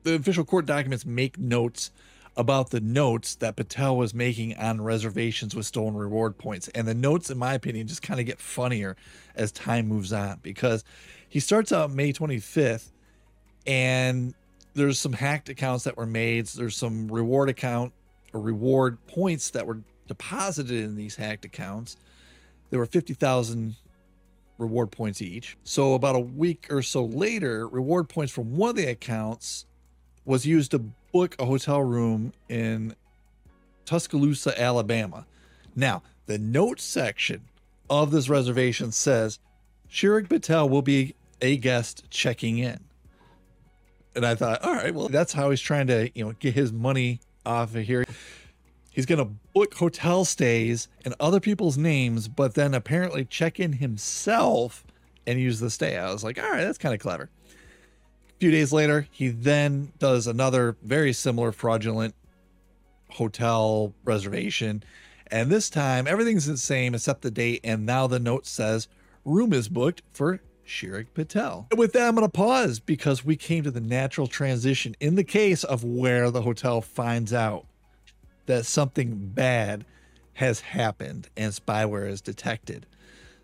the 0.03 0.15
official 0.15 0.43
court 0.43 0.65
documents 0.65 1.05
make 1.05 1.37
notes 1.37 1.91
about 2.35 2.71
the 2.71 2.81
notes 2.81 3.35
that 3.35 3.55
Patel 3.55 3.95
was 3.95 4.13
making 4.13 4.57
on 4.57 4.81
reservations 4.81 5.55
with 5.55 5.65
stolen 5.65 5.95
reward 5.95 6.37
points. 6.37 6.67
And 6.69 6.87
the 6.87 6.93
notes, 6.93 7.29
in 7.29 7.37
my 7.37 7.53
opinion, 7.53 7.87
just 7.87 8.01
kind 8.01 8.19
of 8.19 8.25
get 8.25 8.39
funnier 8.39 8.95
as 9.35 9.51
time 9.51 9.87
moves 9.87 10.11
on 10.11 10.39
because 10.41 10.83
he 11.29 11.39
starts 11.39 11.71
out 11.71 11.91
May 11.91 12.11
25th 12.11 12.91
and 13.67 14.33
there's 14.73 14.99
some 14.99 15.13
hacked 15.13 15.49
accounts 15.49 15.83
that 15.83 15.95
were 15.95 16.07
made. 16.07 16.47
There's 16.47 16.75
some 16.75 17.07
reward 17.07 17.49
account 17.49 17.93
or 18.33 18.41
reward 18.41 18.97
points 19.07 19.51
that 19.51 19.67
were 19.67 19.79
deposited 20.07 20.83
in 20.83 20.95
these 20.95 21.15
hacked 21.15 21.45
accounts. 21.45 21.97
There 22.71 22.79
were 22.79 22.87
50,000 22.87 23.75
reward 24.57 24.91
points 24.91 25.21
each. 25.21 25.57
So 25.63 25.93
about 25.93 26.15
a 26.15 26.19
week 26.19 26.67
or 26.71 26.81
so 26.81 27.05
later, 27.05 27.67
reward 27.67 28.09
points 28.09 28.33
from 28.33 28.55
one 28.55 28.71
of 28.71 28.75
the 28.75 28.87
accounts 28.87 29.65
was 30.25 30.45
used 30.45 30.71
to 30.71 30.79
book 31.11 31.35
a 31.39 31.45
hotel 31.45 31.81
room 31.81 32.33
in 32.49 32.95
Tuscaloosa, 33.85 34.59
Alabama. 34.59 35.25
Now, 35.75 36.03
the 36.25 36.37
notes 36.37 36.83
section 36.83 37.41
of 37.89 38.11
this 38.11 38.29
reservation 38.29 38.91
says 38.91 39.39
Chirag 39.89 40.29
Patel 40.29 40.69
will 40.69 40.81
be 40.81 41.15
a 41.41 41.57
guest 41.57 42.09
checking 42.09 42.57
in. 42.57 42.79
And 44.15 44.25
I 44.25 44.35
thought, 44.35 44.63
all 44.63 44.73
right, 44.73 44.93
well, 44.93 45.09
that's 45.09 45.33
how 45.33 45.49
he's 45.49 45.61
trying 45.61 45.87
to, 45.87 46.09
you 46.15 46.23
know, 46.23 46.33
get 46.39 46.53
his 46.53 46.71
money 46.71 47.19
off 47.45 47.75
of 47.75 47.83
here. 47.83 48.05
He's 48.91 49.07
going 49.07 49.19
to 49.19 49.33
book 49.53 49.73
hotel 49.73 50.23
stays 50.23 50.87
in 51.03 51.15
other 51.19 51.39
people's 51.39 51.77
names, 51.77 52.27
but 52.27 52.53
then 52.53 52.75
apparently 52.75 53.25
check 53.25 53.59
in 53.59 53.73
himself 53.73 54.83
and 55.25 55.39
use 55.39 55.59
the 55.59 55.71
stay. 55.71 55.97
I 55.97 56.11
was 56.11 56.23
like, 56.23 56.41
all 56.41 56.49
right, 56.49 56.63
that's 56.63 56.77
kind 56.77 56.93
of 56.93 57.01
clever 57.01 57.29
few 58.43 58.51
days 58.51 58.73
later, 58.73 59.07
he 59.09 59.29
then 59.29 59.93
does 59.99 60.27
another 60.27 60.75
very 60.83 61.13
similar 61.13 61.53
fraudulent 61.53 62.13
hotel 63.11 63.93
reservation. 64.03 64.83
And 65.27 65.49
this 65.49 65.69
time, 65.69 66.07
everything's 66.07 66.45
the 66.45 66.57
same 66.57 66.93
except 66.93 67.21
the 67.21 67.31
date. 67.31 67.61
And 67.63 67.85
now 67.85 68.05
the 68.05 68.19
note 68.19 68.45
says 68.45 68.89
room 69.23 69.53
is 69.53 69.69
booked 69.69 70.01
for 70.11 70.41
Chirag 70.67 71.07
Patel. 71.13 71.67
With 71.73 71.93
that, 71.93 72.05
I'm 72.05 72.15
going 72.15 72.27
to 72.27 72.29
pause 72.29 72.81
because 72.81 73.23
we 73.23 73.37
came 73.37 73.63
to 73.63 73.71
the 73.71 73.79
natural 73.79 74.27
transition 74.27 74.93
in 74.99 75.15
the 75.15 75.23
case 75.23 75.63
of 75.63 75.85
where 75.85 76.29
the 76.29 76.41
hotel 76.41 76.81
finds 76.81 77.31
out 77.31 77.65
that 78.47 78.65
something 78.65 79.31
bad 79.33 79.85
has 80.33 80.59
happened 80.59 81.29
and 81.37 81.53
spyware 81.53 82.09
is 82.09 82.19
detected. 82.19 82.87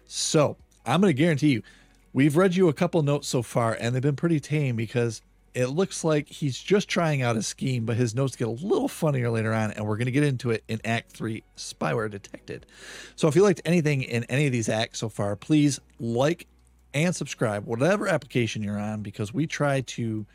So 0.08 0.58
I'm 0.86 1.00
going 1.00 1.16
to 1.16 1.18
guarantee 1.18 1.52
you, 1.52 1.64
we've 2.14 2.38
read 2.38 2.56
you 2.56 2.68
a 2.68 2.74
couple 2.74 3.02
notes 3.04 3.28
so 3.28 3.42
far, 3.42 3.78
and 3.80 3.94
they've 3.94 4.02
been 4.02 4.16
pretty 4.16 4.40
tame 4.40 4.76
because 4.76 5.22
it 5.54 5.68
looks 5.68 6.04
like 6.04 6.28
he's 6.28 6.60
just 6.60 6.88
trying 6.88 7.22
out 7.22 7.36
a 7.36 7.42
scheme, 7.42 7.86
but 7.86 7.98
his 7.98 8.14
notes 8.14 8.36
get 8.36 8.48
a 8.48 8.52
little 8.52 8.88
funnier 8.88 9.30
later 9.30 9.54
on, 9.54 9.72
and 9.72 9.86
we're 9.86 9.98
going 9.98 10.06
to 10.06 10.12
get 10.12 10.24
into 10.24 10.52
it 10.52 10.64
in 10.68 10.80
Act 10.86 11.12
3 11.12 11.44
Spyware 11.58 12.10
Detected. 12.10 12.66
So 13.16 13.28
if 13.28 13.36
you 13.36 13.44
liked 13.44 13.62
anything 13.66 14.04
in 14.04 14.24
any 14.26 14.46
of 14.46 14.52
these 14.52 14.70
acts 14.70 15.00
so 15.00 15.10
far, 15.10 15.36
please 15.36 15.80
like 16.00 16.48
and 16.94 17.16
subscribe, 17.16 17.66
whatever 17.66 18.08
application 18.08 18.64
you're 18.64 18.80
on, 18.80 19.02
because 19.02 19.34
we 19.34 19.48
try 19.48 19.82
to 19.82 20.26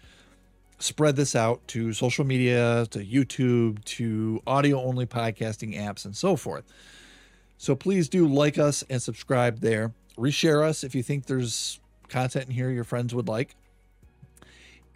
spread 0.78 1.16
this 1.16 1.34
out 1.34 1.66
to 1.68 1.92
social 1.92 2.24
media, 2.24 2.86
to 2.90 2.98
YouTube, 2.98 3.84
to 3.84 4.42
audio 4.46 4.80
only 4.82 5.06
podcasting 5.06 5.78
apps, 5.78 6.04
and 6.04 6.16
so 6.16 6.36
forth. 6.36 6.64
So 7.56 7.74
please 7.74 8.08
do 8.08 8.26
like 8.26 8.58
us 8.58 8.84
and 8.90 9.00
subscribe 9.00 9.60
there. 9.60 9.92
Reshare 10.16 10.62
us 10.62 10.84
if 10.84 10.94
you 10.94 11.02
think 11.02 11.26
there's 11.26 11.80
content 12.08 12.46
in 12.46 12.52
here 12.52 12.70
your 12.70 12.84
friends 12.84 13.14
would 13.14 13.28
like. 13.28 13.56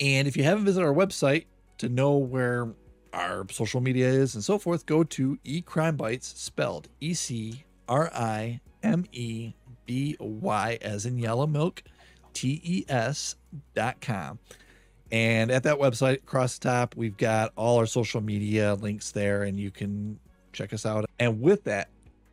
And 0.00 0.28
if 0.28 0.36
you 0.36 0.44
haven't 0.44 0.64
visited 0.64 0.86
our 0.86 0.94
website 0.94 1.46
to 1.78 1.88
know 1.88 2.16
where 2.16 2.68
our 3.12 3.46
social 3.50 3.80
media 3.80 4.08
is 4.08 4.34
and 4.34 4.44
so 4.44 4.58
forth, 4.58 4.86
go 4.86 5.02
to 5.02 5.38
eCrimeBytes, 5.44 6.36
spelled 6.36 6.88
E 7.00 7.14
C 7.14 7.64
R 7.88 8.10
I 8.14 8.60
M 8.82 9.04
E 9.12 9.54
B 9.86 10.16
Y 10.20 10.78
as 10.82 11.06
in 11.06 11.18
yellow 11.18 11.46
milk, 11.46 11.82
T 12.32 12.60
E 12.62 12.84
S 12.88 13.34
dot 13.74 14.00
com. 14.00 14.38
And 15.10 15.50
at 15.50 15.62
that 15.62 15.78
website, 15.78 16.18
across 16.18 16.58
the 16.58 16.68
top, 16.68 16.94
we've 16.94 17.16
got 17.16 17.52
all 17.56 17.78
our 17.78 17.86
social 17.86 18.20
media 18.20 18.74
links 18.74 19.10
there, 19.10 19.44
and 19.44 19.58
you 19.58 19.70
can 19.70 20.20
check 20.52 20.72
us 20.72 20.84
out. 20.84 21.06
And 21.18 21.40
with 21.40 21.64
that, 21.64 21.88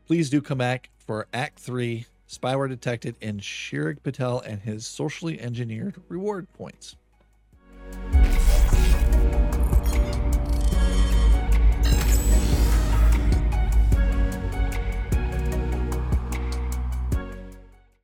please 0.05 0.29
do 0.29 0.41
come 0.41 0.57
back 0.57 0.89
for 0.97 1.27
Act 1.33 1.57
Three 1.57 2.05
Spyware 2.27 2.67
detected 2.69 3.15
in 3.21 3.39
Chirag 3.39 4.01
Patel 4.03 4.39
and 4.39 4.61
his 4.61 4.85
socially 4.85 5.39
engineered 5.39 5.95
reward 6.09 6.51
points. 6.53 6.95